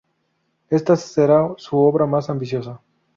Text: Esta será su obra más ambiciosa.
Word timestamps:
Esta 0.71 0.95
será 0.95 1.51
su 1.57 1.77
obra 1.77 2.07
más 2.07 2.27
ambiciosa. 2.31 2.81